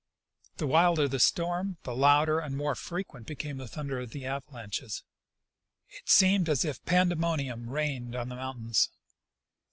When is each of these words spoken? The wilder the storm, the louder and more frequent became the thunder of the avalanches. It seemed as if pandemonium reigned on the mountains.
The 0.57 0.65
wilder 0.65 1.07
the 1.07 1.19
storm, 1.19 1.77
the 1.83 1.95
louder 1.95 2.39
and 2.39 2.57
more 2.57 2.73
frequent 2.73 3.27
became 3.27 3.57
the 3.57 3.67
thunder 3.67 3.99
of 3.99 4.09
the 4.09 4.25
avalanches. 4.25 5.03
It 5.89 6.09
seemed 6.09 6.49
as 6.49 6.65
if 6.65 6.83
pandemonium 6.85 7.69
reigned 7.69 8.15
on 8.15 8.29
the 8.29 8.35
mountains. 8.35 8.89